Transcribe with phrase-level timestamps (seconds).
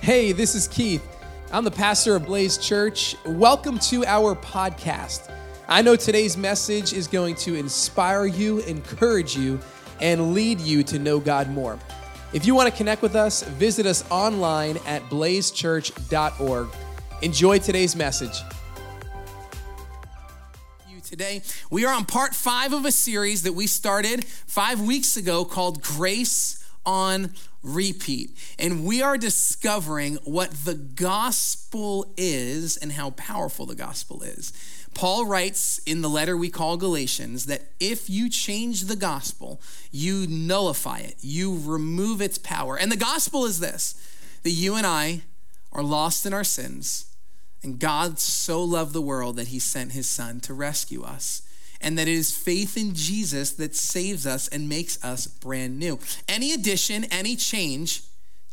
[0.00, 1.06] Hey, this is Keith.
[1.52, 3.16] I'm the pastor of Blaze Church.
[3.26, 5.30] Welcome to our podcast.
[5.66, 9.58] I know today's message is going to inspire you, encourage you,
[10.00, 11.78] and lead you to know God more.
[12.32, 16.68] If you want to connect with us, visit us online at blazechurch.org.
[17.20, 18.40] Enjoy today's message.
[21.02, 25.44] Today, we are on part five of a series that we started five weeks ago
[25.44, 26.57] called Grace
[26.88, 28.30] on repeat.
[28.58, 34.54] And we are discovering what the gospel is and how powerful the gospel is.
[34.94, 39.60] Paul writes in the letter we call Galatians that if you change the gospel,
[39.92, 42.76] you nullify it, you remove its power.
[42.76, 43.94] And the gospel is this
[44.44, 45.22] that you and I
[45.72, 47.14] are lost in our sins,
[47.62, 51.42] and God so loved the world that he sent his son to rescue us
[51.80, 55.98] and that it is faith in Jesus that saves us and makes us brand new.
[56.28, 58.02] Any addition, any change,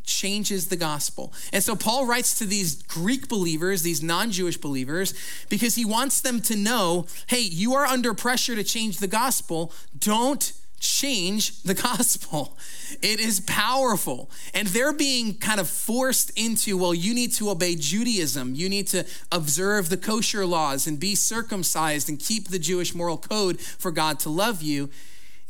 [0.05, 1.33] changes the gospel.
[1.51, 5.13] And so Paul writes to these Greek believers, these non Jewish believers,
[5.49, 9.71] because he wants them to know hey, you are under pressure to change the gospel.
[9.97, 10.53] Don't
[10.85, 12.57] change the gospel.
[13.01, 14.29] It is powerful.
[14.53, 18.55] And they're being kind of forced into, well, you need to obey Judaism.
[18.55, 23.17] You need to observe the kosher laws and be circumcised and keep the Jewish moral
[23.17, 24.89] code for God to love you.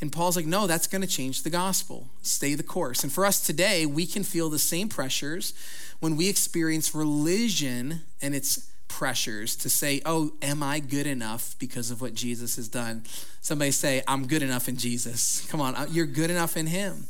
[0.01, 2.07] And Paul's like, no, that's going to change the gospel.
[2.21, 3.03] Stay the course.
[3.03, 5.53] And for us today, we can feel the same pressures
[5.99, 11.91] when we experience religion and its pressures to say, oh, am I good enough because
[11.91, 13.03] of what Jesus has done?
[13.41, 15.45] Somebody say, I'm good enough in Jesus.
[15.51, 17.07] Come on, uh, you're good enough in Him.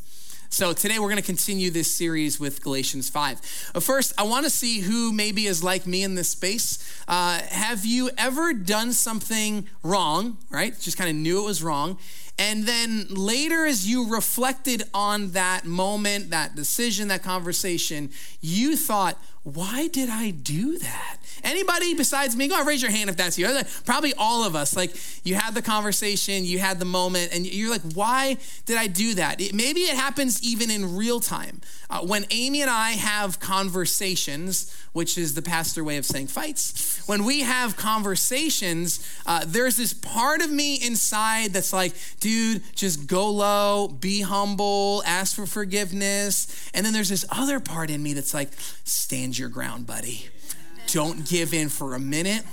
[0.50, 3.72] So today we're going to continue this series with Galatians 5.
[3.76, 6.80] Uh, first, I want to see who maybe is like me in this space.
[7.08, 10.74] Uh, have you ever done something wrong, right?
[10.80, 12.00] Just kind of knew it was wrong.
[12.40, 18.10] And then later, as you reflected on that moment, that decision, that conversation,
[18.42, 21.18] you thought, why did I do that?
[21.44, 22.48] Anybody besides me?
[22.48, 23.48] Go ahead, raise your hand if that's you.
[23.86, 24.76] Probably all of us.
[24.76, 28.88] Like you had the conversation, you had the moment, and you're like, why did I
[28.88, 29.40] do that?
[29.40, 31.62] It, maybe it happens even in real time.
[31.92, 37.04] Uh, when Amy and I have conversations, which is the pastor way of saying fights,
[37.06, 43.06] when we have conversations, uh, there's this part of me inside that's like, dude, just
[43.06, 46.72] go low, be humble, ask for forgiveness.
[46.74, 48.50] And then there's this other part in me that's like,
[48.84, 50.28] stand your ground, buddy.
[50.88, 52.44] Don't give in for a minute.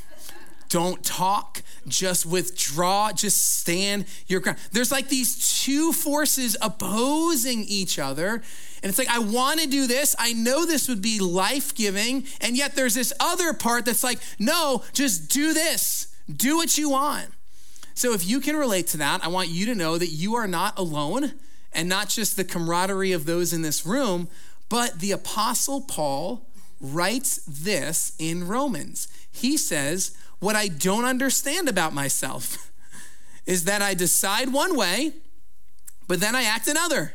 [0.68, 4.58] Don't talk, just withdraw, just stand your ground.
[4.72, 8.42] There's like these two forces opposing each other.
[8.82, 10.16] And it's like, I want to do this.
[10.18, 12.24] I know this would be life giving.
[12.40, 16.16] And yet there's this other part that's like, no, just do this.
[16.34, 17.28] Do what you want.
[17.94, 20.48] So if you can relate to that, I want you to know that you are
[20.48, 21.34] not alone
[21.74, 24.28] and not just the camaraderie of those in this room,
[24.70, 26.46] but the Apostle Paul
[26.82, 29.08] writes this in Romans.
[29.30, 32.70] He says, What I don't understand about myself
[33.46, 35.12] is that I decide one way,
[36.08, 37.14] but then I act another,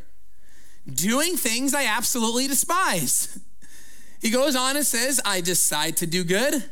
[0.92, 3.40] doing things I absolutely despise.
[4.20, 6.72] He goes on and says, I decide to do good,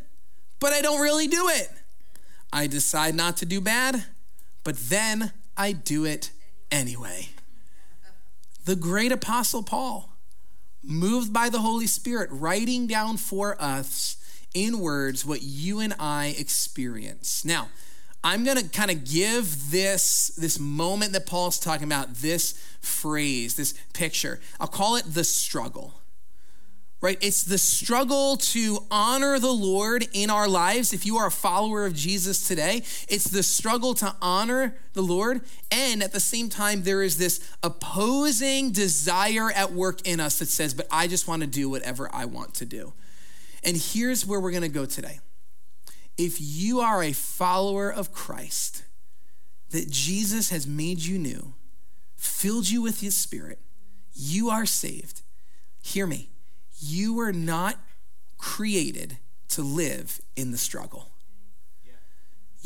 [0.59, 1.69] but I don't really do it.
[2.51, 4.03] I decide not to do bad,
[4.63, 6.31] but then I do it
[6.71, 7.29] anyway.
[8.65, 10.14] The great apostle Paul
[10.85, 14.17] moved by the Holy Spirit, writing down for us
[14.53, 17.43] in words what you and I experience.
[17.43, 17.69] Now,
[18.23, 23.55] I'm going to kind of give this this moment that Paul's talking about, this phrase,
[23.55, 24.39] this picture.
[24.59, 26.01] I'll call it the struggle
[27.05, 27.19] right?
[27.21, 30.91] It's the struggle to honor the Lord in our lives.
[30.91, 32.77] If you are a follower of Jesus today,
[33.07, 35.41] it's the struggle to honor the Lord.
[35.69, 40.47] And at the same time, there is this opposing desire at work in us that
[40.47, 42.93] says, but I just want to do whatever I want to do.
[43.63, 45.19] And here's where we're going to go today.
[46.17, 48.83] If you are a follower of Christ,
[49.69, 51.53] that Jesus has made you new,
[52.15, 53.59] filled you with his spirit,
[54.15, 55.21] you are saved.
[55.83, 56.29] Hear me
[56.85, 57.77] you were not
[58.37, 59.17] created
[59.49, 61.09] to live in the struggle.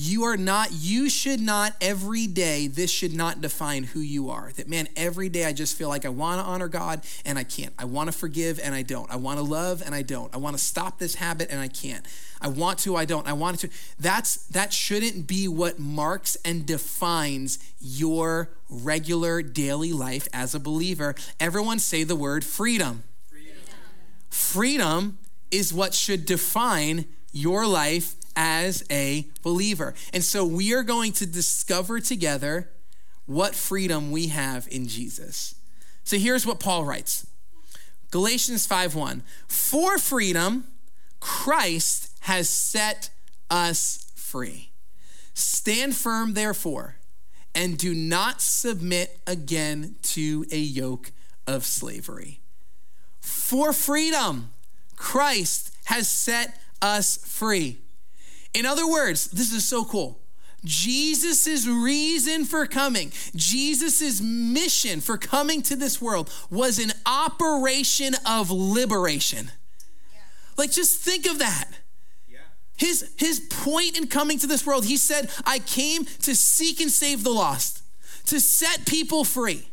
[0.02, 4.50] You are not, you should not every day, this should not define who you are.
[4.56, 7.44] That man, every day I just feel like I want to honor God and I
[7.44, 7.74] can't.
[7.78, 9.12] I want to forgive and I don't.
[9.12, 10.34] I want to love and I don't.
[10.34, 12.08] I want to stop this habit and I can't.
[12.40, 13.28] I want to, I don't.
[13.28, 13.70] I want to.
[14.00, 21.14] That's that shouldn't be what marks and defines your regular daily life as a believer.
[21.42, 23.04] Everyone say the word freedom.
[24.30, 25.18] Freedom
[25.52, 29.94] is what should define your life as a believer.
[30.14, 32.70] And so we are going to discover together
[33.26, 35.56] what freedom we have in Jesus.
[36.04, 37.28] So here's what Paul writes
[38.12, 39.22] Galatians 5:1.
[39.48, 40.68] For freedom,
[41.20, 43.10] Christ has set
[43.50, 44.72] us free.
[45.34, 46.96] Stand firm, therefore,
[47.54, 51.12] and do not submit again to a yoke
[51.46, 52.39] of slavery.
[53.30, 54.52] For freedom,
[54.96, 57.80] Christ has set us free.
[58.54, 60.20] In other words, this is so cool.
[60.66, 68.52] Jesus' reason for coming, Jesus' mission for coming to this world was an operation of
[68.52, 69.52] liberation.
[70.12, 70.20] Yeah.
[70.58, 71.70] Like, just think of that.
[72.28, 72.40] Yeah.
[72.76, 76.92] His, his point in coming to this world, he said, I came to seek and
[76.92, 77.84] save the lost,
[78.26, 79.69] to set people free.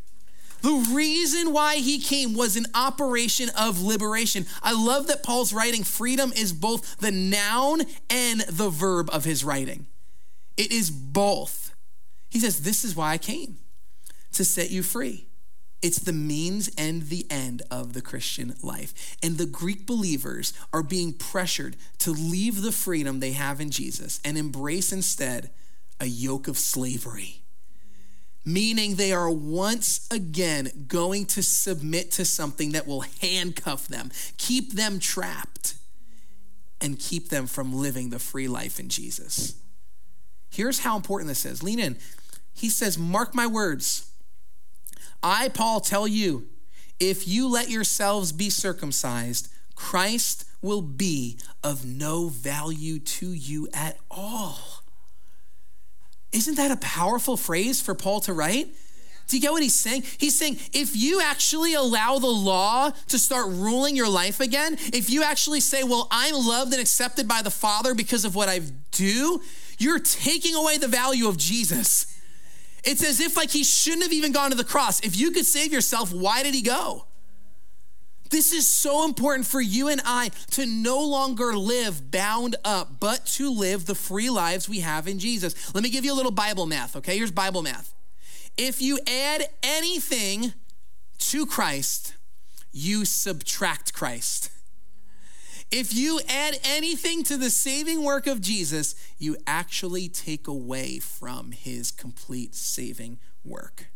[0.67, 4.47] The reason why he came was an operation of liberation.
[4.65, 9.45] I love that Paul's writing freedom is both the noun and the verb of his
[9.45, 9.87] writing.
[10.57, 11.73] It is both.
[12.31, 13.59] He says, This is why I came
[14.33, 15.29] to set you free.
[15.83, 19.17] It's the means and the end of the Christian life.
[19.23, 24.19] And the Greek believers are being pressured to leave the freedom they have in Jesus
[24.25, 25.51] and embrace instead
[26.01, 27.45] a yoke of slavery.
[28.48, 34.75] Meaning they are once again going to submit to something that will handcuff them, keep
[34.75, 35.75] them trapped,
[36.81, 39.54] and keep them from living the free life in Jesus.
[40.48, 41.64] Here's how important this is.
[41.64, 41.96] Lean in.
[42.54, 44.10] He says, Mark my words.
[45.22, 46.46] I, Paul, tell you,
[47.00, 53.98] if you let yourselves be circumcised, Christ will be of no value to you at
[54.10, 54.75] all.
[56.37, 58.69] Isn't that a powerful phrase for Paul to write?
[59.27, 60.05] Do you get what he's saying?
[60.19, 65.09] He's saying if you actually allow the law to start ruling your life again, if
[65.09, 68.61] you actually say, Well, I'm loved and accepted by the Father because of what I
[68.91, 69.41] do,
[69.79, 72.21] you're taking away the value of Jesus.
[72.85, 75.00] It's as if like he shouldn't have even gone to the cross.
[75.00, 77.06] If you could save yourself, why did he go?
[78.31, 83.26] This is so important for you and I to no longer live bound up, but
[83.26, 85.75] to live the free lives we have in Jesus.
[85.75, 87.17] Let me give you a little Bible math, okay?
[87.17, 87.94] Here's Bible math.
[88.56, 90.55] If you add anything
[91.19, 92.14] to Christ,
[92.73, 94.50] you subtract Christ.
[95.70, 101.52] If you add anything to the saving work of Jesus, you actually take away from
[101.52, 103.87] his complete saving work.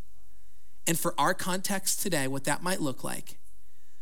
[0.86, 3.38] And for our context today, what that might look like,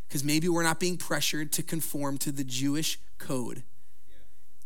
[0.09, 3.63] because maybe we're not being pressured to conform to the Jewish code.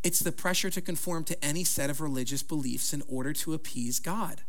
[0.05, 3.99] It's the pressure to conform to any set of religious beliefs in order to appease
[3.99, 4.43] God.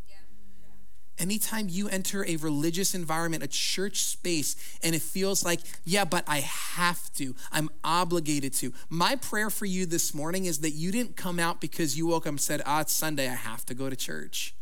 [1.19, 6.23] Anytime you enter a religious environment, a church space, and it feels like, yeah, but
[6.27, 8.73] I have to, I'm obligated to.
[8.89, 12.25] My prayer for you this morning is that you didn't come out because you woke
[12.25, 14.55] up and said, ah, it's Sunday, I have to go to church.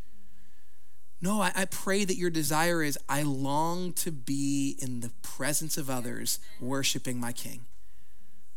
[1.21, 5.77] No, I, I pray that your desire is, I long to be in the presence
[5.77, 7.62] of others worshiping my King.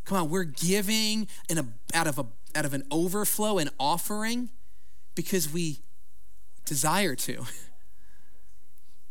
[0.04, 4.48] Come on, we're giving in a, out, of a, out of an overflow and offering
[5.14, 5.80] because we
[6.64, 7.44] desire to.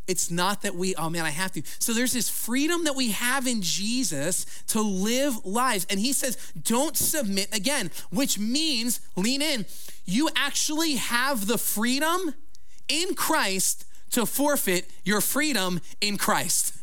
[0.06, 1.62] It's not that we, oh man, I have to.
[1.80, 5.88] So there's this freedom that we have in Jesus to live lives.
[5.90, 9.66] And he says, don't submit again, which means, lean in,
[10.06, 12.34] you actually have the freedom
[12.94, 16.76] in Christ to forfeit your freedom in Christ.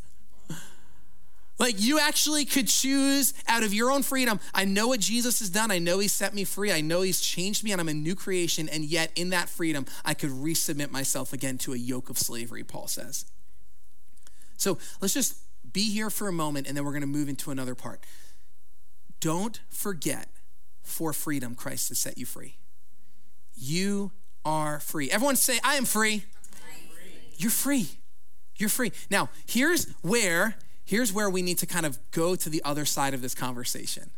[1.58, 4.40] Like you actually could choose out of your own freedom.
[4.54, 5.70] I know what Jesus has done.
[5.70, 6.72] I know he set me free.
[6.72, 8.66] I know he's changed me and I'm a new creation.
[8.66, 12.64] And yet, in that freedom, I could resubmit myself again to a yoke of slavery,
[12.64, 13.26] Paul says.
[14.56, 15.36] So let's just
[15.70, 18.04] be here for a moment and then we're going to move into another part.
[19.20, 20.28] Don't forget
[20.82, 22.56] for freedom, Christ has set you free.
[23.54, 24.12] You
[24.44, 25.10] are free.
[25.10, 26.24] Everyone say, I am free.
[26.52, 27.12] free.
[27.36, 27.88] You're free.
[28.56, 28.92] You're free.
[29.10, 33.14] Now, here's where here's where we need to kind of go to the other side
[33.14, 34.10] of this conversation.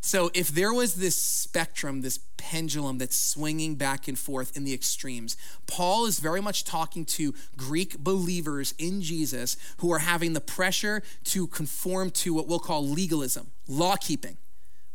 [0.00, 4.72] So, if there was this spectrum, this pendulum that's swinging back and forth in the
[4.72, 10.40] extremes, Paul is very much talking to Greek believers in Jesus who are having the
[10.40, 14.36] pressure to conform to what we'll call legalism, law keeping,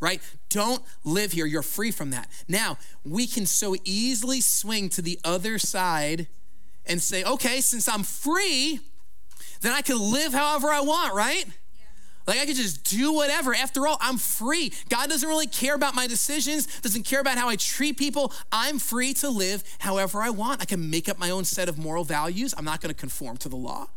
[0.02, 0.22] right?
[0.50, 1.46] Don't live here.
[1.46, 2.28] You're free from that.
[2.50, 6.28] Now, we can so easily swing to the other side
[6.86, 8.82] and say, okay, since I'm free,
[9.62, 11.46] then I can live however I want, right?
[12.28, 13.54] Like I could just do whatever.
[13.54, 14.72] After all, I'm free.
[14.90, 18.34] God doesn't really care about my decisions, doesn't care about how I treat people.
[18.52, 20.62] I'm free to live however I want.
[20.62, 22.54] I can make up my own set of moral values.
[22.58, 23.88] I'm not going to conform to the law.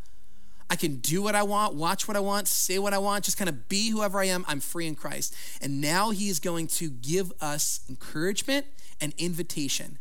[0.71, 3.37] I can do what I want, watch what I want, say what I want, just
[3.37, 4.45] kind of be whoever I am.
[4.49, 5.35] I'm free in Christ.
[5.61, 8.67] And now he is going to give us encouragement
[9.01, 9.99] and invitation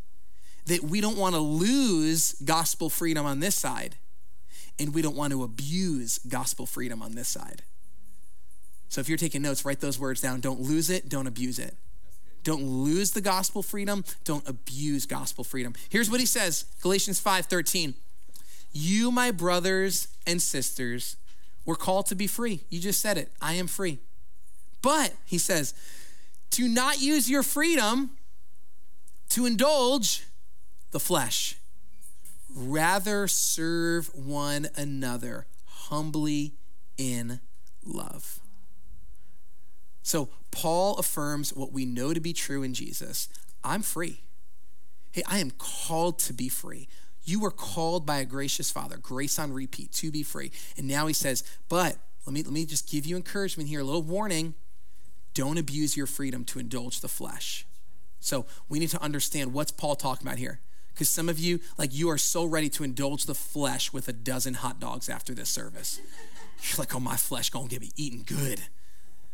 [0.66, 3.98] that we don't want to lose gospel freedom on this side
[4.80, 7.64] and we don't want to abuse gospel freedom on this side.
[8.90, 10.40] So if you're taking notes, write those words down.
[10.40, 11.76] Don't lose it, don't abuse it.
[12.44, 15.74] Don't lose the gospel freedom, don't abuse gospel freedom.
[15.90, 17.96] Here's what he says Galatians 5 13.
[18.74, 21.16] You, my brothers and sisters,
[21.66, 22.62] were called to be free.
[22.70, 23.32] You just said it.
[23.42, 24.00] I am free.
[24.82, 25.74] But, he says,
[26.50, 28.12] do not use your freedom
[29.30, 30.26] to indulge
[30.92, 31.58] the flesh.
[32.54, 36.54] Rather, serve one another humbly
[36.98, 37.40] in
[37.86, 38.40] love.
[40.04, 43.30] So, Paul affirms what we know to be true in Jesus
[43.64, 44.20] I'm free.
[45.12, 46.88] Hey, I am called to be free.
[47.24, 50.52] You were called by a gracious Father, grace on repeat, to be free.
[50.78, 53.84] And now he says, but let me, let me just give you encouragement here, a
[53.84, 54.56] little warning.
[55.34, 57.66] Don't abuse your freedom to indulge the flesh.
[58.20, 60.60] So we need to understand what's Paul talking about here.
[60.94, 64.14] Because some of you, like, you are so ready to indulge the flesh with a
[64.14, 66.00] dozen hot dogs after this service.
[66.70, 68.62] You're like, oh, my flesh gonna get me eating good.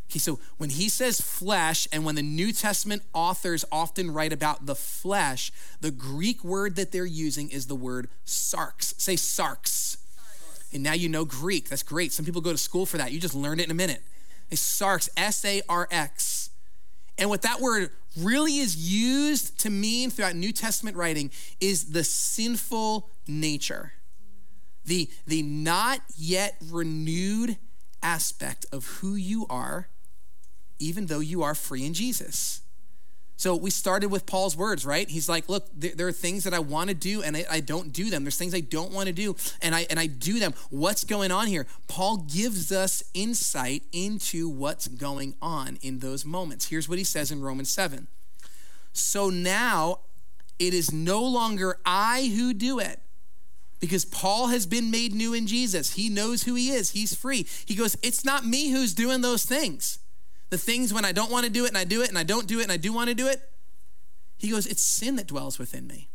[0.10, 4.66] Okay, so when he says flesh, and when the New Testament authors often write about
[4.66, 5.52] the flesh,
[5.82, 9.00] the Greek word that they're using is the word sarx.
[9.00, 9.98] Say sarx.
[10.74, 11.70] And now you know Greek.
[11.70, 12.12] That's great.
[12.12, 13.12] Some people go to school for that.
[13.12, 14.02] You just learned it in a minute.
[14.50, 16.50] It's sarx, S A R X.
[17.20, 22.04] And what that word really is used to mean throughout New Testament writing is the
[22.04, 23.94] sinful nature,
[24.86, 27.58] the, the not yet renewed
[28.02, 29.90] aspect of who you are
[30.80, 32.62] even though you are free in Jesus.
[33.40, 35.10] So we started with Paul's words, right?
[35.10, 37.94] He's like, look, there, are things that I want to do and I, I, don't
[37.94, 38.26] do them.
[38.26, 40.54] There's things I don't want to do and I and I do them.
[40.70, 41.66] What's going on here?
[41.88, 46.68] Paul gives us insight into what's going on in those moments.
[46.68, 48.08] Here's what he says in Romans 7.
[48.92, 50.00] So now
[50.60, 53.00] it is no longer I who do it.
[53.80, 55.94] Because Paul has been made new in Jesus.
[55.94, 56.90] He knows who he is.
[56.90, 57.48] He's free.
[57.66, 60.00] He goes, It's not me who's doing those things
[60.50, 62.24] the things when I don't want to do it and I do it and I
[62.24, 63.42] don't do it and I do want to do it,
[64.38, 66.10] he goes, It's sin that dwells within me.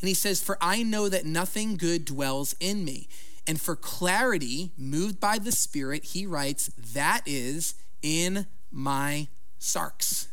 [0.00, 3.08] And he says, For I know that nothing good dwells in me.
[3.46, 10.28] And for clarity, moved by the Spirit, he writes, That is in my sarx,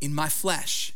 [0.00, 0.92] in my flesh.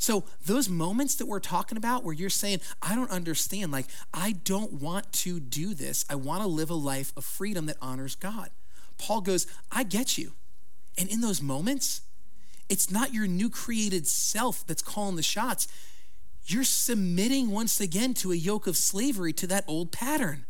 [0.00, 4.32] So, those moments that we're talking about where you're saying, I don't understand, like, I
[4.44, 6.04] don't want to do this.
[6.08, 8.50] I want to live a life of freedom that honors God.
[8.98, 10.32] Paul goes, I get you.
[10.98, 12.02] And in those moments,
[12.68, 15.68] it's not your new created self that's calling the shots.
[16.46, 20.44] You're submitting once again to a yoke of slavery to that old pattern,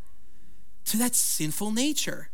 [0.87, 2.31] to that sinful nature.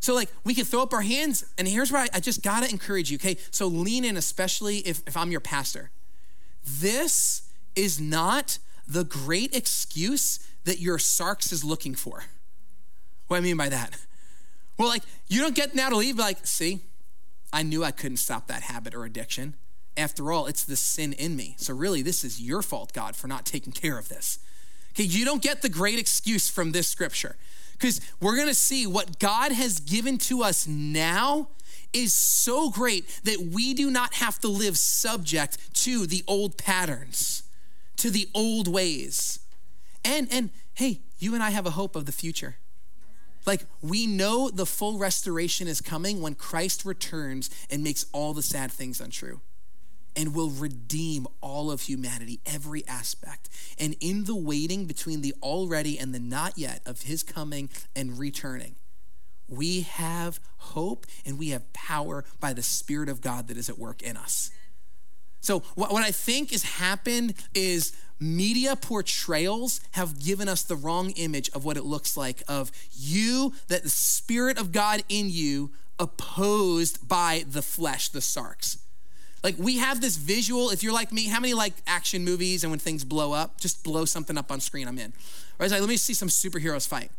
[0.00, 2.68] So, like, we can throw up our hands, and here's where I, I just gotta
[2.68, 3.36] encourage you, okay?
[3.52, 5.90] So, lean in, especially if, if I'm your pastor.
[6.64, 7.42] This
[7.76, 12.24] is not the great excuse that your sarx is looking for.
[13.28, 13.96] What I mean by that?
[14.82, 16.80] Well, like, you don't get now to leave, like, see,
[17.52, 19.54] I knew I couldn't stop that habit or addiction.
[19.96, 21.54] After all, it's the sin in me.
[21.56, 24.40] So, really, this is your fault, God, for not taking care of this.
[24.90, 27.36] Okay, you don't get the great excuse from this scripture
[27.74, 31.50] because we're gonna see what God has given to us now
[31.92, 37.44] is so great that we do not have to live subject to the old patterns,
[37.98, 39.38] to the old ways.
[40.04, 42.56] And and hey, you and I have a hope of the future.
[43.44, 48.42] Like, we know the full restoration is coming when Christ returns and makes all the
[48.42, 49.40] sad things untrue
[50.14, 53.48] and will redeem all of humanity, every aspect.
[53.78, 58.18] And in the waiting between the already and the not yet of his coming and
[58.18, 58.76] returning,
[59.48, 63.78] we have hope and we have power by the Spirit of God that is at
[63.78, 64.50] work in us.
[65.40, 71.50] So, what I think has happened is media portrayals have given us the wrong image
[71.50, 77.06] of what it looks like of you, that the Spirit of God in you, opposed
[77.06, 78.78] by the flesh, the sarx.
[79.42, 82.70] Like we have this visual, if you're like me, how many like action movies and
[82.70, 85.12] when things blow up, just blow something up on screen, I'm in.
[85.58, 85.66] Right?
[85.66, 87.10] It's like, let me see some superheroes fight.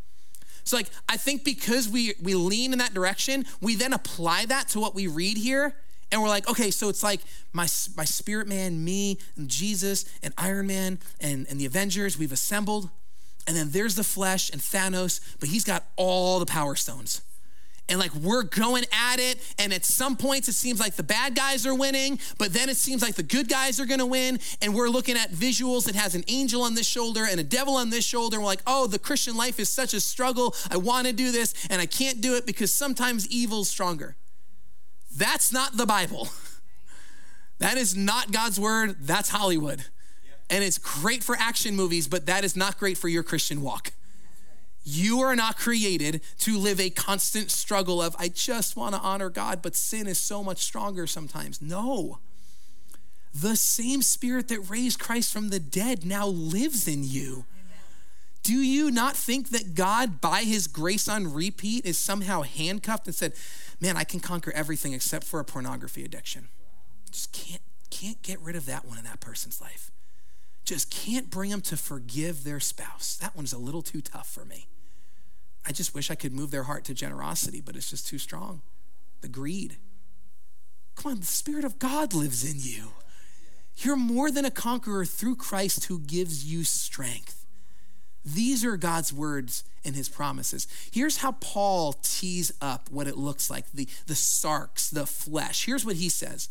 [0.63, 4.69] So like I think because we we lean in that direction, we then apply that
[4.69, 5.75] to what we read here
[6.11, 7.21] and we're like, okay, so it's like
[7.53, 12.31] my, my spirit man, me, and Jesus, and Iron Man, and, and the Avengers, we've
[12.31, 12.89] assembled.
[13.47, 17.21] And then there's the flesh and Thanos, but he's got all the power stones.
[17.89, 21.35] And like we're going at it, and at some points it seems like the bad
[21.35, 24.39] guys are winning, but then it seems like the good guys are gonna win.
[24.61, 27.75] And we're looking at visuals that has an angel on this shoulder and a devil
[27.75, 28.37] on this shoulder.
[28.37, 30.55] And we're like, oh, the Christian life is such a struggle.
[30.71, 34.15] I wanna do this, and I can't do it because sometimes evil's stronger.
[35.15, 36.29] That's not the Bible.
[37.59, 38.97] That is not God's word.
[38.99, 39.85] That's Hollywood.
[40.49, 43.93] And it's great for action movies, but that is not great for your Christian walk.
[44.83, 49.29] You are not created to live a constant struggle of, I just want to honor
[49.29, 51.61] God, but sin is so much stronger sometimes.
[51.61, 52.19] No.
[53.33, 57.45] The same spirit that raised Christ from the dead now lives in you.
[58.43, 63.15] Do you not think that God, by his grace on repeat, is somehow handcuffed and
[63.15, 63.33] said,
[63.79, 66.49] Man, I can conquer everything except for a pornography addiction?
[67.09, 69.91] Just can't, can't get rid of that one in that person's life.
[70.65, 73.17] Just can't bring them to forgive their spouse.
[73.17, 74.67] That one's a little too tough for me.
[75.65, 78.61] I just wish I could move their heart to generosity, but it's just too strong.
[79.21, 79.77] The greed.
[80.95, 82.91] Come on, the Spirit of God lives in you.
[83.77, 87.42] You're more than a conqueror through Christ who gives you strength.
[88.25, 90.67] These are God's words and his promises.
[90.91, 95.65] Here's how Paul tees up what it looks like the, the sarx, the flesh.
[95.65, 96.49] Here's what he says.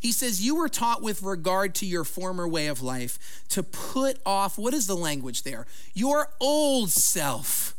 [0.00, 4.18] He says, You were taught with regard to your former way of life to put
[4.24, 5.66] off, what is the language there?
[5.94, 7.74] Your old self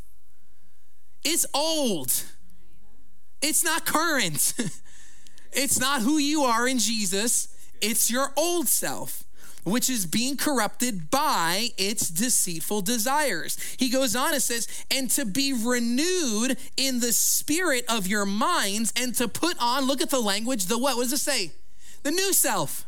[1.24, 2.24] it's old.
[3.40, 4.54] It's not current.
[5.52, 7.48] it's not who you are in Jesus.
[7.80, 9.24] It's your old self,
[9.64, 13.58] which is being corrupted by its deceitful desires.
[13.78, 18.92] He goes on and says, and to be renewed in the spirit of your minds
[18.96, 20.96] and to put on, look at the language, the what?
[20.96, 21.52] What does it say?
[22.02, 22.86] The new self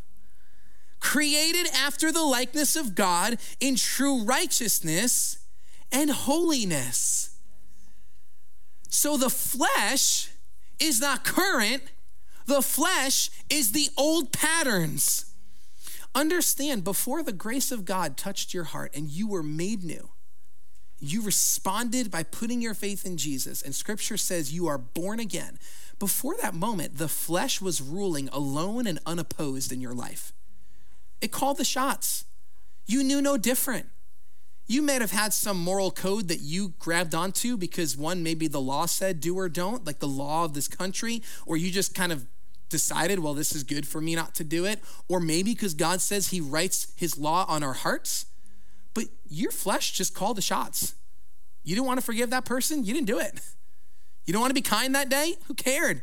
[1.01, 5.39] created after the likeness of God in true righteousness
[5.93, 7.37] and holiness.
[8.89, 10.31] So the flesh
[10.79, 11.83] is not current,
[12.47, 15.26] the flesh is the old patterns.
[16.17, 20.13] Understand, before the grace of God touched your heart and you were made new,
[20.99, 25.59] you responded by putting your faith in Jesus, and scripture says you are born again.
[25.99, 30.33] Before that moment, the flesh was ruling alone and unopposed in your life.
[31.21, 32.25] It called the shots.
[32.87, 33.87] You knew no different.
[34.67, 38.61] You may have had some moral code that you grabbed onto because one, maybe the
[38.61, 42.11] law said do or don't, like the law of this country, or you just kind
[42.11, 42.27] of
[42.69, 46.01] decided, well, this is good for me not to do it, or maybe because God
[46.01, 48.27] says He writes His law on our hearts.
[48.95, 50.95] But your flesh just called the shots.
[51.63, 53.41] You didn't want to forgive that person, you didn't do it.
[54.25, 55.37] You don't want to be kind that day?
[55.47, 56.03] Who cared?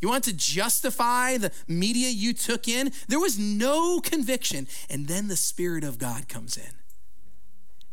[0.00, 2.90] You want to justify the media you took in?
[3.08, 4.66] There was no conviction.
[4.88, 6.72] And then the Spirit of God comes in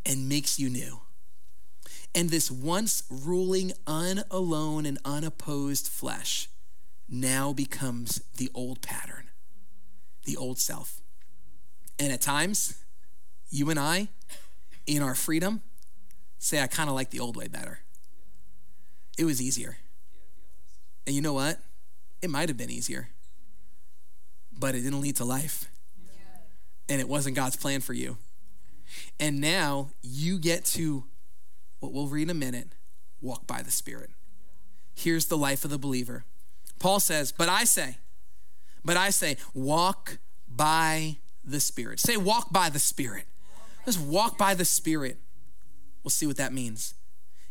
[0.06, 1.00] and makes you new.
[2.14, 6.48] And this once ruling, unalone, and unopposed flesh
[7.08, 9.30] now becomes the old pattern,
[10.24, 11.00] the old self.
[11.98, 12.82] And at times,
[13.50, 14.08] you and I,
[14.86, 15.62] in our freedom,
[16.38, 17.80] say, I kind of like the old way better.
[19.16, 19.78] It was easier.
[21.06, 21.58] And you know what?
[22.20, 23.08] It might have been easier,
[24.56, 25.70] but it didn't lead to life.
[26.88, 28.18] And it wasn't God's plan for you.
[29.20, 31.04] And now you get to,
[31.80, 32.68] what we'll read in a minute,
[33.20, 34.10] walk by the Spirit.
[34.94, 36.24] Here's the life of the believer.
[36.78, 37.98] Paul says, But I say,
[38.84, 42.00] but I say, walk by the Spirit.
[42.00, 43.24] Say, walk by the Spirit.
[43.84, 45.18] Just walk by the Spirit.
[46.02, 46.94] We'll see what that means.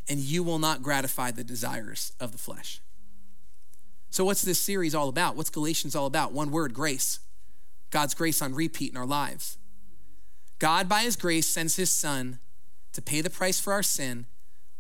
[0.09, 2.81] And you will not gratify the desires of the flesh.
[4.09, 5.35] So, what's this series all about?
[5.35, 6.31] What's Galatians all about?
[6.31, 7.19] One word grace.
[7.89, 9.57] God's grace on repeat in our lives.
[10.59, 12.39] God, by his grace, sends his son
[12.93, 14.25] to pay the price for our sin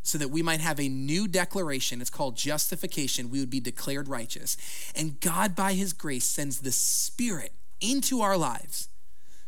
[0.07, 1.99] so that we might have a new declaration.
[1.99, 3.29] It's called justification.
[3.29, 4.55] We would be declared righteous.
[4.95, 8.87] And God, by his grace, sends the Spirit into our lives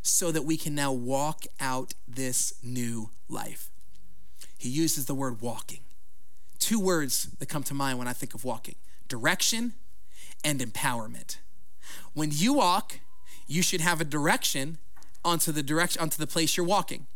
[0.01, 3.69] so that we can now walk out this new life.
[4.57, 5.79] He uses the word walking.
[6.59, 8.75] Two words that come to mind when I think of walking
[9.07, 9.73] direction
[10.43, 11.37] and empowerment.
[12.13, 12.99] When you walk,
[13.47, 14.77] you should have a direction
[15.23, 17.07] onto the direction onto the place you're walking.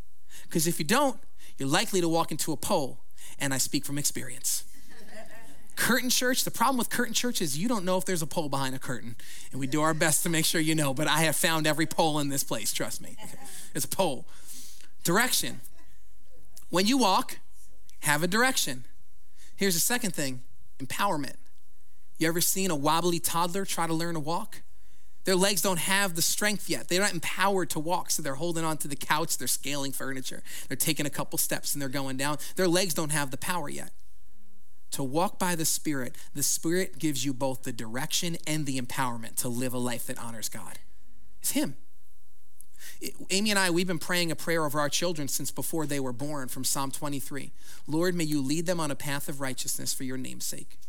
[0.44, 1.20] Because if you don't,
[1.58, 3.03] you're likely to walk into a pole,
[3.44, 4.64] and I speak from experience.
[5.76, 8.48] curtain church, the problem with curtain church is you don't know if there's a pole
[8.48, 9.18] behind a curtain.
[9.52, 11.86] And we do our best to make sure you know, but I have found every
[11.86, 13.18] pole in this place, trust me.
[13.76, 14.26] It's a pole.
[15.04, 15.60] Direction.
[16.70, 17.40] When you walk,
[18.00, 18.86] have a direction.
[19.58, 20.42] Here's the second thing
[20.80, 21.36] empowerment.
[22.18, 24.62] You ever seen a wobbly toddler try to learn to walk?
[25.26, 26.90] Their legs don't have the strength yet.
[26.90, 30.44] They're not empowered to walk, so they're holding on to the couch, they're scaling furniture,
[30.68, 32.38] they're taking a couple steps and they're going down.
[32.56, 33.92] Their legs don't have the power yet.
[34.92, 39.36] To walk by the Spirit, the Spirit gives you both the direction and the empowerment
[39.38, 40.78] to live a life that honors God.
[41.42, 41.76] It's Him.
[43.32, 46.14] Amy and I, we've been praying a prayer over our children since before they were
[46.14, 47.52] born from Psalm 23.
[47.88, 50.80] Lord, may you lead them on a path of righteousness for your name's sake.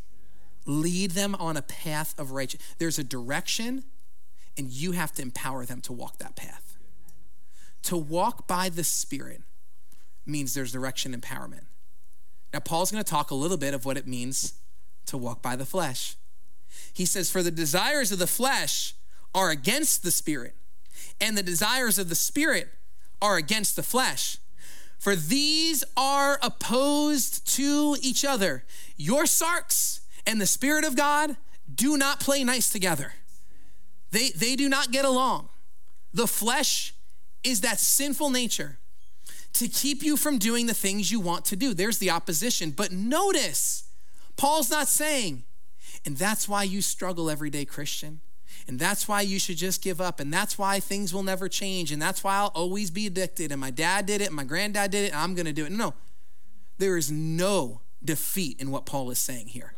[0.67, 2.75] Lead them on a path of righteousness.
[2.79, 3.85] There's a direction
[4.57, 6.77] and you have to empower them to walk that path.
[7.85, 9.43] To walk by the Spirit
[10.27, 11.67] means there's direction empowerment.
[12.53, 14.55] Now, Paul's going to talk a little bit of what it means
[15.07, 16.17] to walk by the flesh.
[16.93, 18.95] He says, For the desires of the flesh
[19.35, 20.55] are against the spirit,
[21.21, 22.69] and the desires of the spirit
[23.21, 24.39] are against the flesh.
[24.99, 28.65] For these are opposed to each other.
[28.97, 31.37] Your sarx and the Spirit of God
[31.73, 33.13] do not play nice together.
[34.15, 35.49] They, they do not get along.
[36.13, 36.95] The flesh
[37.43, 38.79] is that sinful nature
[39.55, 41.75] to keep you from doing the things you want to do.
[41.75, 42.71] There's the opposition.
[42.71, 43.89] But notice,
[44.37, 45.43] Paul's not saying,
[46.07, 48.21] and that's why you struggle every day, Christian.
[48.69, 50.21] And that's why you should just give up.
[50.21, 51.91] And that's why things will never change.
[51.91, 53.51] And that's why I'll always be addicted.
[53.51, 55.67] And my dad did it, and my granddad did it, and I'm going to do
[55.67, 55.73] it.
[55.73, 55.95] No,
[56.79, 59.74] there is no defeat in what Paul is saying here.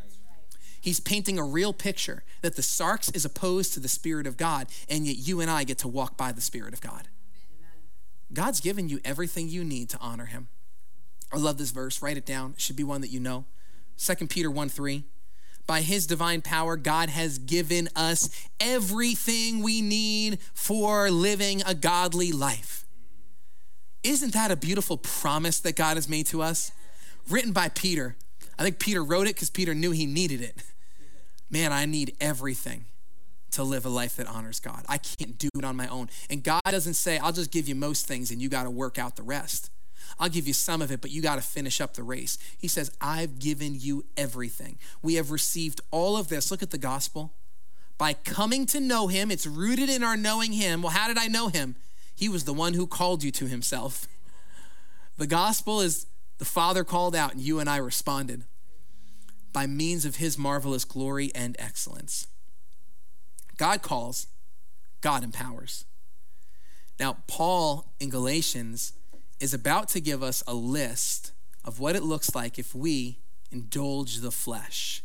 [0.86, 4.68] He's painting a real picture that the sarx is opposed to the Spirit of God,
[4.88, 7.08] and yet you and I get to walk by the Spirit of God.
[8.32, 10.46] God's given you everything you need to honor Him.
[11.32, 12.00] I love this verse.
[12.02, 12.52] Write it down.
[12.52, 13.46] It should be one that you know.
[13.98, 15.02] 2 Peter 1 3.
[15.66, 22.30] By his divine power, God has given us everything we need for living a godly
[22.30, 22.86] life.
[24.04, 26.70] Isn't that a beautiful promise that God has made to us?
[27.28, 28.14] Written by Peter.
[28.56, 30.62] I think Peter wrote it because Peter knew he needed it.
[31.50, 32.86] Man, I need everything
[33.52, 34.84] to live a life that honors God.
[34.88, 36.10] I can't do it on my own.
[36.28, 38.98] And God doesn't say, I'll just give you most things and you got to work
[38.98, 39.70] out the rest.
[40.18, 42.38] I'll give you some of it, but you got to finish up the race.
[42.58, 44.78] He says, I've given you everything.
[45.02, 46.50] We have received all of this.
[46.50, 47.32] Look at the gospel.
[47.98, 50.82] By coming to know him, it's rooted in our knowing him.
[50.82, 51.76] Well, how did I know him?
[52.14, 54.06] He was the one who called you to himself.
[55.16, 56.06] The gospel is
[56.38, 58.44] the Father called out, and you and I responded
[59.56, 62.26] by means of his marvelous glory and excellence.
[63.56, 64.26] God calls,
[65.00, 65.86] God empowers.
[67.00, 68.92] Now, Paul in Galatians
[69.40, 71.32] is about to give us a list
[71.64, 73.16] of what it looks like if we
[73.50, 75.02] indulge the flesh.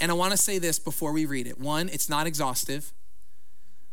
[0.00, 1.60] And I want to say this before we read it.
[1.60, 2.92] One, it's not exhaustive.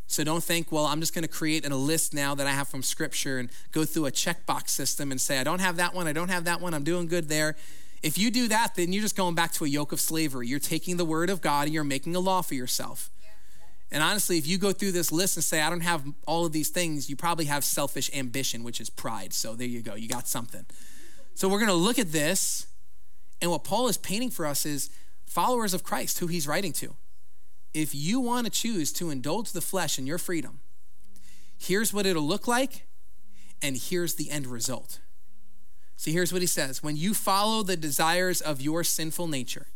[0.08, 2.67] So don't think, well, I'm just going to create a list now that I have
[2.67, 6.08] from scripture and go through a checkbox system and say, I don't have that one,
[6.08, 7.56] I don't have that one, I'm doing good there.
[8.06, 10.48] If you do that, then you're just going back to a yoke of slavery.
[10.48, 13.10] You're taking the word of God and you're making a law for yourself.
[13.91, 16.52] And honestly, if you go through this list and say, I don't have all of
[16.52, 19.34] these things, you probably have selfish ambition, which is pride.
[19.34, 20.68] So there you go, you got something.
[21.34, 22.68] So we're going to look at this.
[23.41, 24.91] And what Paul is painting for us is
[25.26, 26.94] followers of Christ, who he's writing to.
[27.74, 30.60] If you want to choose to indulge the flesh in your freedom,
[31.58, 32.86] here's what it'll look like,
[33.63, 35.00] and here's the end result.
[35.97, 39.67] So here's what he says When you follow the desires of your sinful nature,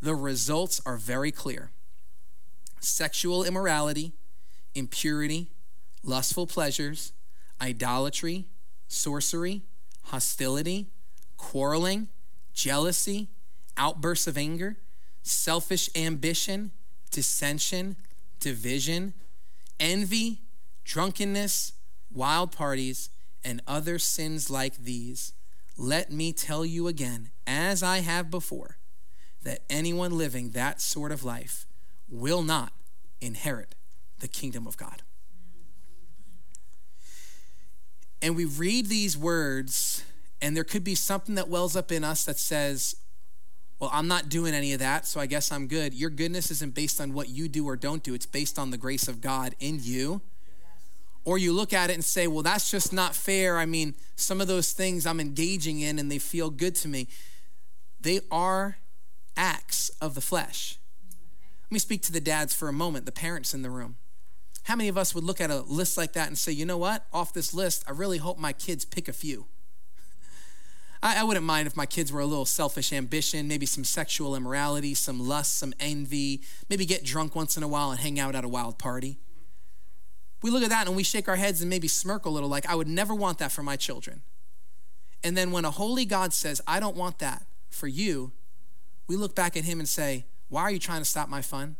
[0.00, 1.70] the results are very clear
[2.80, 4.12] sexual immorality,
[4.74, 5.50] impurity,
[6.02, 7.12] lustful pleasures,
[7.60, 8.46] idolatry,
[8.86, 9.62] sorcery,
[10.04, 10.86] hostility,
[11.36, 12.08] quarreling,
[12.54, 13.28] jealousy,
[13.76, 14.76] outbursts of anger,
[15.22, 16.70] selfish ambition,
[17.10, 17.96] dissension,
[18.40, 19.14] division,
[19.80, 20.40] envy,
[20.84, 21.72] drunkenness,
[22.12, 23.10] wild parties,
[23.44, 25.32] and other sins like these.
[25.80, 28.78] Let me tell you again, as I have before,
[29.44, 31.66] that anyone living that sort of life
[32.08, 32.72] will not
[33.20, 33.76] inherit
[34.18, 35.02] the kingdom of God.
[38.20, 40.02] And we read these words,
[40.42, 42.96] and there could be something that wells up in us that says,
[43.78, 45.94] Well, I'm not doing any of that, so I guess I'm good.
[45.94, 48.78] Your goodness isn't based on what you do or don't do, it's based on the
[48.78, 50.22] grace of God in you.
[51.24, 53.58] Or you look at it and say, Well, that's just not fair.
[53.58, 57.08] I mean, some of those things I'm engaging in and they feel good to me.
[58.00, 58.78] They are
[59.36, 60.78] acts of the flesh.
[61.64, 63.96] Let me speak to the dads for a moment, the parents in the room.
[64.64, 66.76] How many of us would look at a list like that and say, you know
[66.76, 67.06] what?
[67.12, 69.46] Off this list, I really hope my kids pick a few.
[71.02, 74.34] I, I, wouldn't mind if my kids were a little selfish ambition, maybe some sexual
[74.34, 78.34] immorality, some lust, some envy, maybe get drunk once in a while and hang out
[78.34, 79.18] at a wild party.
[80.42, 82.66] We look at that and we shake our heads and maybe smirk a little, like,
[82.66, 84.22] I would never want that for my children.
[85.24, 88.32] And then when a holy God says, I don't want that for you,
[89.08, 91.76] we look back at him and say, why are you trying to stop my fun?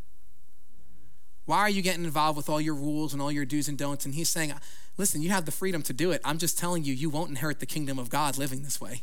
[1.44, 4.04] Why are you getting involved with all your rules and all your do's and don'ts?
[4.04, 4.52] And he's saying,
[4.96, 6.20] listen, you have the freedom to do it.
[6.24, 9.02] I'm just telling you, you won't inherit the kingdom of God living this way.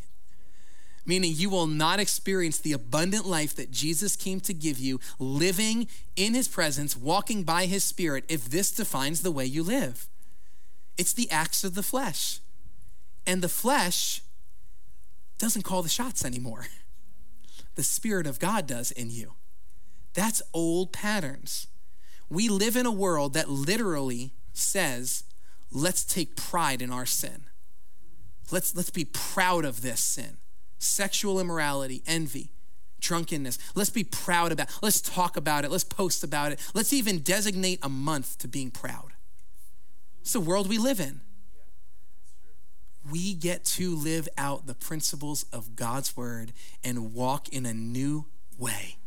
[1.06, 5.88] Meaning, you will not experience the abundant life that Jesus came to give you, living
[6.15, 10.08] in his presence, walking by his spirit, if this defines the way you live.
[10.98, 12.39] It's the acts of the flesh.
[13.28, 14.22] And the flesh
[15.38, 16.68] doesn't call the shots anymore.
[17.76, 19.34] The Spirit of God does in you.
[20.13, 21.68] That's old patterns.
[22.30, 25.26] We live in a world that literally says,
[25.72, 27.46] let's take pride in our sin.
[28.52, 30.38] Let's, let's be proud of this sin.
[30.86, 32.52] Sexual immorality, envy,
[33.00, 33.58] drunkenness.
[33.76, 34.76] Let's be proud about it.
[34.82, 35.71] Let's talk about it.
[35.71, 36.60] Let's post about it.
[36.74, 39.13] Let's even designate a month to being proud.
[40.21, 41.21] It's the world we live in.
[43.10, 46.52] We get to live out the principles of God's word
[46.84, 48.26] and walk in a new
[48.58, 48.98] way.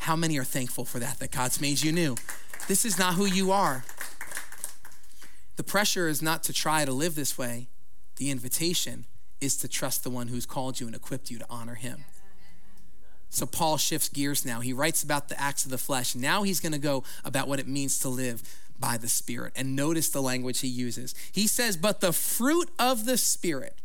[0.00, 2.16] How many are thankful for that, that God's made you new?
[2.66, 3.84] This is not who you are.
[5.54, 7.68] The pressure is not to try to live this way,
[8.16, 9.06] the invitation
[9.40, 12.04] is to trust the one who's called you and equipped you to honor him.
[13.28, 14.60] So Paul shifts gears now.
[14.60, 16.14] He writes about the acts of the flesh.
[16.14, 18.42] Now he's going to go about what it means to live
[18.78, 19.52] by the Spirit.
[19.56, 21.14] And notice the language he uses.
[21.32, 23.76] He says, But the fruit of the Spirit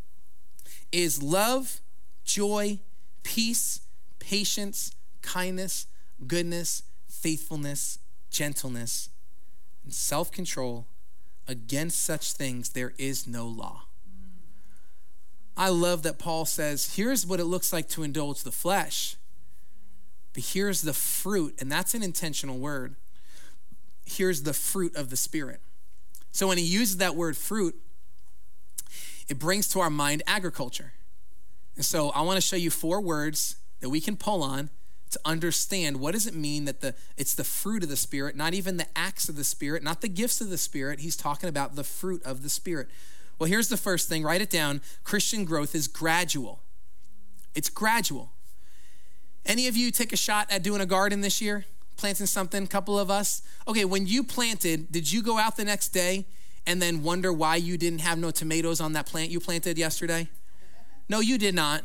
[0.91, 1.79] is love,
[2.23, 2.79] joy,
[3.23, 3.81] peace,
[4.19, 5.87] patience, kindness,
[6.27, 9.09] goodness, faithfulness, gentleness,
[9.83, 10.87] and self control.
[11.47, 13.83] Against such things there is no law.
[15.57, 19.15] I love that Paul says, here's what it looks like to indulge the flesh,
[20.33, 22.95] but here's the fruit, and that's an intentional word.
[24.05, 25.59] Here's the fruit of the Spirit.
[26.31, 27.75] So when he uses that word fruit,
[29.27, 30.93] it brings to our mind agriculture.
[31.75, 34.69] And so I want to show you four words that we can pull on
[35.11, 38.53] to understand what does it mean that the it's the fruit of the spirit not
[38.53, 41.75] even the acts of the spirit not the gifts of the spirit he's talking about
[41.75, 42.87] the fruit of the spirit
[43.41, 44.21] well here's the first thing.
[44.21, 44.81] Write it down.
[45.03, 46.59] Christian growth is gradual.
[47.55, 48.33] It's gradual.
[49.47, 51.65] Any of you take a shot at doing a garden this year?
[51.97, 53.41] Planting something a couple of us?
[53.67, 56.27] Okay when you planted did you go out the next day
[56.67, 60.29] and then wonder why you didn't have no tomatoes on that plant you planted yesterday?
[61.09, 61.81] No you did not.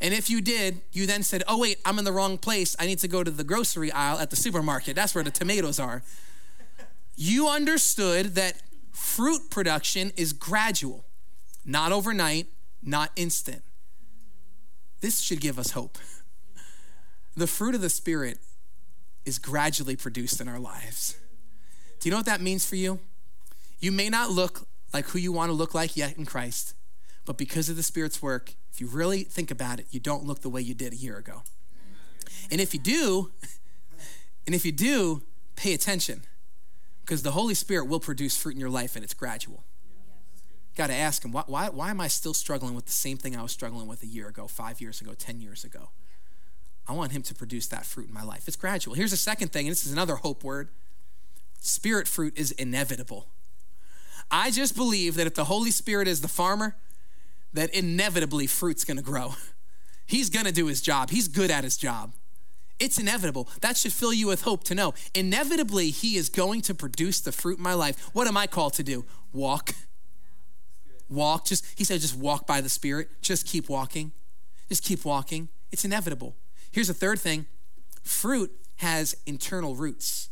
[0.00, 2.74] And if you did, you then said, oh, wait, I'm in the wrong place.
[2.78, 4.96] I need to go to the grocery aisle at the supermarket.
[4.96, 6.02] That's where the tomatoes are.
[7.14, 8.56] You understood that
[8.94, 11.04] fruit production is gradual,
[11.64, 12.46] not overnight,
[12.82, 13.62] not instant.
[15.00, 15.98] This should give us hope.
[17.36, 18.38] The fruit of the Spirit
[19.26, 21.16] is gradually produced in our lives.
[21.98, 23.00] Do you know what that means for you?
[23.80, 26.74] You may not look like who you want to look like yet in Christ,
[27.26, 30.42] but because of the Spirit's work, if you really think about it, you don't look
[30.42, 31.42] the way you did a year ago.
[32.50, 33.32] And if you do,
[34.46, 35.22] and if you do,
[35.56, 36.22] pay attention
[37.04, 39.64] because the Holy Spirit will produce fruit in your life and it's gradual.
[40.74, 43.36] Got to ask him, why, why, why am I still struggling with the same thing
[43.36, 45.90] I was struggling with a year ago, five years ago, 10 years ago?
[46.88, 48.48] I want him to produce that fruit in my life.
[48.48, 48.94] It's gradual.
[48.94, 50.68] Here's a second thing, and this is another hope word
[51.60, 53.26] spirit fruit is inevitable.
[54.30, 56.76] I just believe that if the Holy Spirit is the farmer,
[57.54, 59.34] that inevitably fruit's gonna grow.
[60.06, 62.12] He's gonna do his job, he's good at his job.
[62.80, 63.48] It's inevitable.
[63.60, 64.94] That should fill you with hope to know.
[65.14, 68.10] Inevitably, he is going to produce the fruit in my life.
[68.12, 69.04] What am I called to do?
[69.32, 69.74] Walk.
[71.08, 71.46] Walk.
[71.46, 73.08] Just he said, just walk by the Spirit.
[73.22, 74.12] Just keep walking.
[74.68, 75.48] Just keep walking.
[75.70, 76.36] It's inevitable.
[76.72, 77.46] Here's a third thing
[78.02, 80.30] fruit has internal roots.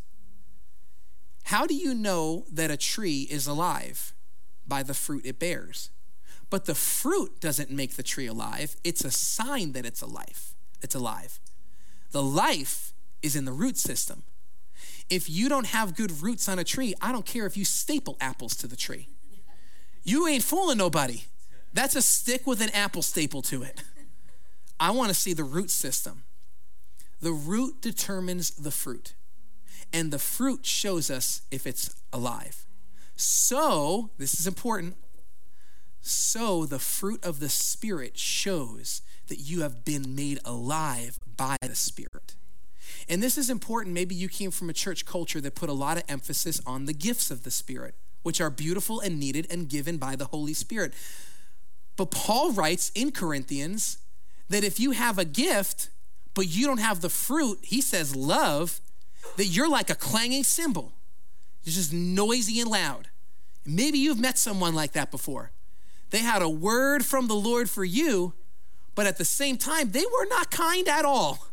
[1.44, 4.14] How do you know that a tree is alive?
[4.66, 5.90] By the fruit it bears.
[6.50, 8.76] But the fruit doesn't make the tree alive.
[8.84, 10.54] It's a sign that it's alive.
[10.82, 11.40] It's alive.
[12.12, 14.22] The life is in the root system.
[15.10, 18.16] If you don't have good roots on a tree, I don't care if you staple
[18.20, 19.08] apples to the tree.
[20.04, 21.22] You ain't fooling nobody.
[21.72, 23.82] That's a stick with an apple staple to it.
[24.80, 26.24] I want to see the root system.
[27.20, 29.14] The root determines the fruit,
[29.92, 32.66] and the fruit shows us if it's alive.
[33.16, 34.96] So, this is important
[36.02, 41.74] so the fruit of the Spirit shows that you have been made alive by the
[41.74, 42.34] Spirit.
[43.08, 43.94] And this is important.
[43.94, 46.92] Maybe you came from a church culture that put a lot of emphasis on the
[46.92, 50.92] gifts of the Spirit, which are beautiful and needed and given by the Holy Spirit.
[51.96, 53.96] But Paul writes in Corinthians
[54.50, 55.88] that if you have a gift,
[56.34, 58.82] but you don't have the fruit, he says love,
[59.38, 60.92] that you're like a clanging cymbal.
[61.64, 63.08] It's just noisy and loud.
[63.64, 65.52] Maybe you've met someone like that before.
[66.10, 68.34] They had a word from the Lord for you,
[68.94, 71.46] but at the same time, they were not kind at all.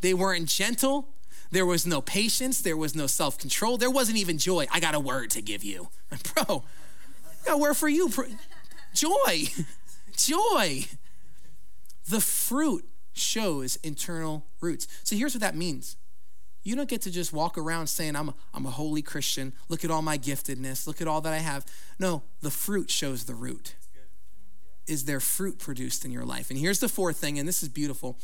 [0.00, 1.08] They weren't gentle.
[1.50, 2.60] There was no patience.
[2.60, 3.76] There was no self control.
[3.76, 4.66] There wasn't even joy.
[4.72, 5.88] I got a word to give you.
[6.34, 6.64] Bro,
[7.42, 8.10] I got a word for you.
[8.92, 9.48] Joy.
[10.16, 10.84] Joy.
[12.08, 14.86] The fruit shows internal roots.
[15.02, 15.96] So here's what that means.
[16.62, 19.52] You don't get to just walk around saying, I'm a, I'm a holy Christian.
[19.68, 20.86] Look at all my giftedness.
[20.86, 21.66] Look at all that I have.
[21.98, 23.74] No, the fruit shows the root
[24.86, 26.50] is there fruit produced in your life?
[26.50, 28.18] And here's the fourth thing, and this is beautiful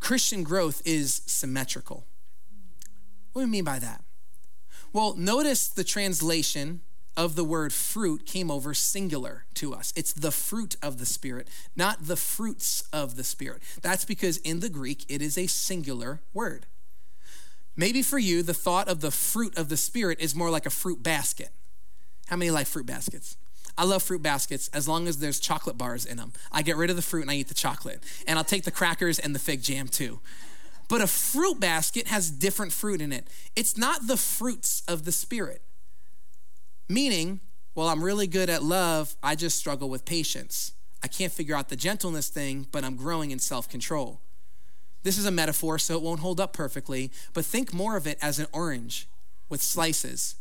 [0.00, 2.04] Christian growth is symmetrical.
[3.32, 4.04] What do we mean by that?
[4.92, 6.82] Well, notice the translation
[7.16, 9.92] of the word fruit came over singular to us.
[9.96, 13.62] It's the fruit of the Spirit, not the fruits of the Spirit.
[13.82, 16.66] That's because in the Greek, it is a singular word.
[17.76, 20.70] Maybe for you, the thought of the fruit of the Spirit is more like a
[20.70, 21.50] fruit basket.
[22.26, 23.36] How many like fruit baskets?
[23.76, 26.32] I love fruit baskets as long as there's chocolate bars in them.
[26.52, 28.02] I get rid of the fruit and I eat the chocolate.
[28.26, 30.20] And I'll take the crackers and the fig jam too.
[30.88, 33.26] But a fruit basket has different fruit in it.
[33.56, 35.62] It's not the fruits of the Spirit.
[36.88, 37.40] Meaning,
[37.74, 40.72] well, I'm really good at love, I just struggle with patience.
[41.02, 44.20] I can't figure out the gentleness thing, but I'm growing in self control.
[45.02, 48.18] This is a metaphor, so it won't hold up perfectly, but think more of it
[48.22, 49.06] as an orange
[49.48, 50.36] with slices,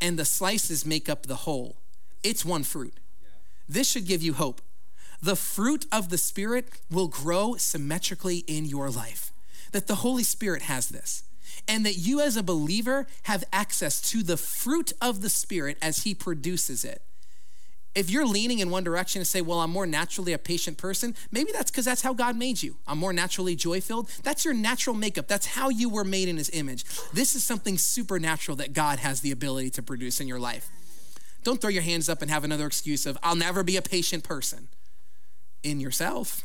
[0.00, 1.76] and the slices make up the whole.
[2.22, 2.94] It's one fruit.
[3.68, 4.60] This should give you hope.
[5.22, 9.32] The fruit of the Spirit will grow symmetrically in your life.
[9.72, 11.24] That the Holy Spirit has this
[11.68, 16.04] and that you as a believer have access to the fruit of the Spirit as
[16.04, 17.02] He produces it.
[17.94, 21.14] If you're leaning in one direction and say, Well, I'm more naturally a patient person,
[21.30, 22.76] maybe that's because that's how God made you.
[22.86, 24.10] I'm more naturally joy filled.
[24.22, 25.28] That's your natural makeup.
[25.28, 26.84] That's how you were made in His image.
[27.12, 30.68] This is something supernatural that God has the ability to produce in your life.
[31.46, 34.24] Don't throw your hands up and have another excuse of, I'll never be a patient
[34.24, 34.66] person
[35.62, 36.42] in yourself.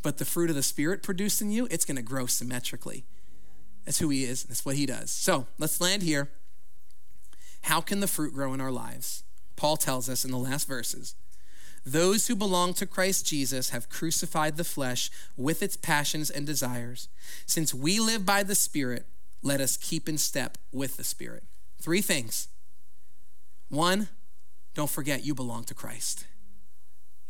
[0.00, 3.04] But the fruit of the Spirit produced in you, it's going to grow symmetrically.
[3.84, 4.44] That's who he is.
[4.44, 5.10] That's what he does.
[5.10, 6.30] So let's land here.
[7.62, 9.24] How can the fruit grow in our lives?
[9.56, 11.16] Paul tells us in the last verses
[11.84, 17.08] those who belong to Christ Jesus have crucified the flesh with its passions and desires.
[17.44, 19.06] Since we live by the Spirit,
[19.42, 21.42] let us keep in step with the Spirit.
[21.82, 22.46] Three things.
[23.68, 24.08] One,
[24.74, 26.26] don't forget you belong to Christ.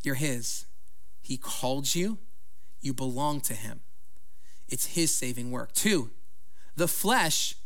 [0.03, 0.66] You're His.
[1.22, 2.18] He called you,
[2.81, 3.81] you belong to Him.
[4.68, 5.72] It's His saving work.
[5.72, 6.11] Two,
[6.77, 7.57] the flesh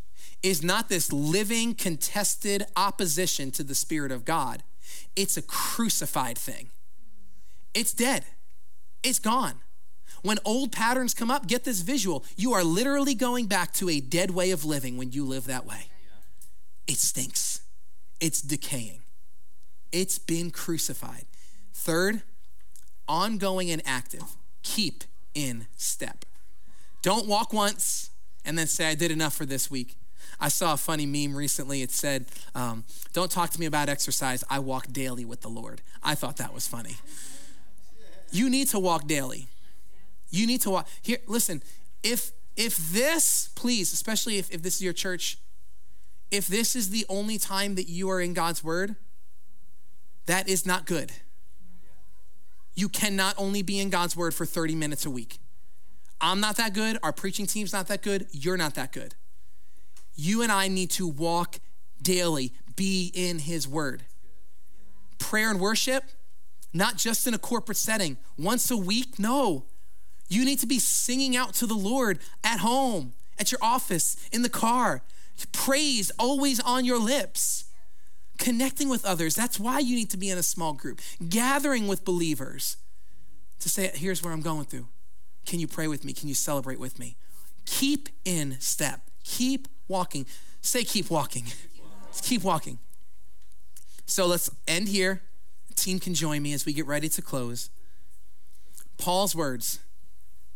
[0.43, 4.63] is not this living, contested opposition to the Spirit of God,
[5.17, 6.71] it's a crucified thing.
[7.75, 8.25] It's dead,
[9.03, 9.55] it's gone.
[10.23, 12.25] When old patterns come up, get this visual.
[12.37, 15.65] You are literally going back to a dead way of living when you live that
[15.65, 15.87] way.
[16.87, 17.63] It stinks,
[18.21, 19.03] it's decaying,
[19.93, 21.25] it's been crucified.
[21.73, 22.23] Third,
[23.09, 24.23] ongoing and active.
[24.63, 25.05] Keep
[25.35, 26.25] in step.
[27.03, 28.11] Don't walk once,
[28.45, 29.97] and then say, I did enough for this week.
[30.39, 31.83] I saw a funny meme recently.
[31.83, 34.45] It said, um, Don't talk to me about exercise.
[34.49, 35.81] I walk daily with the Lord.
[36.03, 36.97] I thought that was funny.
[38.31, 39.49] You need to walk daily.
[40.31, 40.89] You need to walk.
[41.03, 41.63] Here, listen,
[42.03, 45.39] if if this, please, especially if, if this is your church,
[46.31, 48.97] if this is the only time that you are in God's word,
[50.27, 51.13] that is not good.
[52.75, 55.39] You cannot only be in God's word for 30 minutes a week.
[56.21, 56.99] I'm not that good.
[57.03, 58.27] Our preaching team's not that good.
[58.31, 59.15] You're not that good.
[60.15, 61.61] You and I need to walk
[62.03, 64.05] daily, be in His Word.
[65.19, 66.05] Prayer and worship,
[66.73, 69.65] not just in a corporate setting, once a week, no.
[70.29, 74.43] You need to be singing out to the Lord at home, at your office, in
[74.43, 75.03] the car.
[75.53, 77.65] Praise always on your lips.
[78.39, 81.01] Connecting with others, that's why you need to be in a small group.
[81.29, 82.79] Gathering with believers
[83.61, 84.89] to say, here's where I'm going through.
[85.47, 86.13] Can you pray with me?
[86.13, 87.17] Can you celebrate with me?
[87.67, 89.03] Keep in step.
[89.25, 90.25] Keep walking.
[90.63, 91.45] Say, keep walking.
[92.23, 92.79] keep walking.
[94.07, 95.23] So let's end here.
[95.77, 97.71] Team can join me as we get ready to close.
[98.99, 99.81] Paul's words.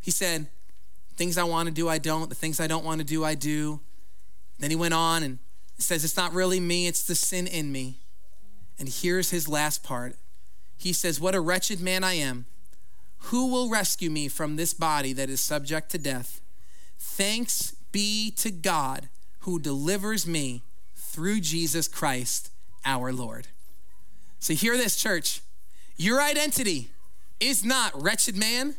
[0.00, 0.48] He said,
[1.16, 2.28] Things I want to do, I don't.
[2.28, 3.80] The things I don't want to do, I do.
[4.58, 5.38] Then he went on and
[5.78, 7.98] says, It's not really me, it's the sin in me.
[8.78, 10.16] And here's his last part.
[10.76, 12.46] He says, What a wretched man I am.
[13.28, 16.40] Who will rescue me from this body that is subject to death?
[16.98, 19.08] Thanks be to God
[19.40, 20.62] who delivers me
[20.94, 22.50] through Jesus Christ
[22.84, 23.48] our Lord.
[24.40, 25.40] So, hear this, church.
[25.96, 26.90] Your identity
[27.40, 28.74] is not wretched man.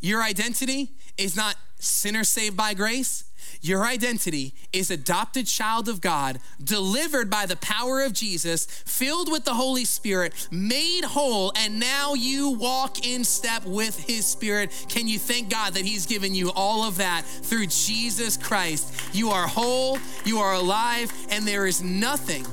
[0.00, 3.24] Your identity is not sinner saved by grace.
[3.66, 9.44] Your identity is adopted child of God, delivered by the power of Jesus, filled with
[9.44, 14.70] the Holy Spirit, made whole, and now you walk in step with His Spirit.
[14.88, 18.94] Can you thank God that He's given you all of that through Jesus Christ?
[19.12, 22.46] You are whole, you are alive, and there is nothing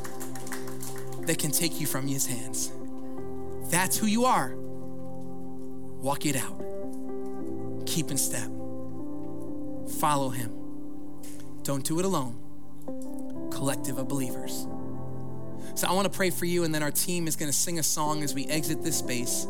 [1.27, 2.71] that can take you from His hands.
[3.69, 4.55] That's who you are.
[4.55, 6.57] Walk it out.
[7.85, 8.49] Keep in step.
[9.99, 10.62] Follow Him.
[11.63, 12.37] Don't do it alone.
[13.51, 14.67] Collective of believers.
[15.75, 17.79] So I want to pray for you, and then our team is going to sing
[17.79, 19.47] a song as we exit this space.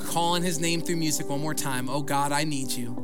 [0.00, 1.88] Calling his name through music one more time.
[1.88, 2.96] Oh God, I need you.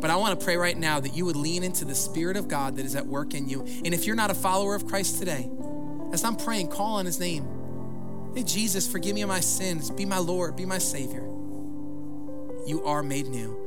[0.00, 2.46] But I want to pray right now that you would lean into the Spirit of
[2.46, 3.62] God that is at work in you.
[3.84, 5.50] And if you're not a follower of Christ today,
[6.14, 7.44] As I'm praying, call on his name.
[8.36, 9.90] Hey, Jesus, forgive me of my sins.
[9.90, 11.28] Be my Lord, be my Savior.
[12.68, 13.63] You are made new.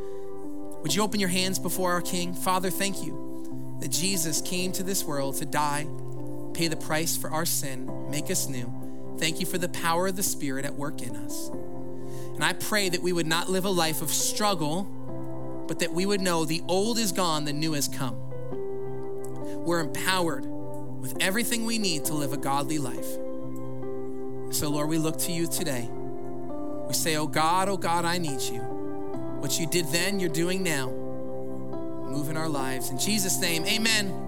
[0.82, 2.34] Would you open your hands before our King?
[2.34, 5.88] Father, thank you that Jesus came to this world to die,
[6.53, 8.71] pay the price for our sin, make us new.
[9.17, 11.49] Thank you for the power of the Spirit at work in us.
[11.49, 14.84] And I pray that we would not live a life of struggle,
[15.67, 18.15] but that we would know the old is gone, the new has come.
[19.65, 23.17] We're empowered with everything we need to live a godly life.
[24.53, 25.89] So, Lord, we look to you today.
[26.88, 28.76] We say, Oh God, oh God, I need you.
[29.47, 30.89] What you did then, you're doing now.
[30.89, 32.89] Move in our lives.
[32.89, 34.26] In Jesus' name, amen.